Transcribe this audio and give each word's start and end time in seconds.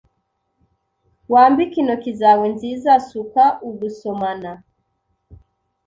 Wambike 1.31 1.77
intoki 1.81 2.11
zawe 2.19 2.45
nziza 2.55 2.91
suka 3.09 3.43
ugusomana 3.69 4.51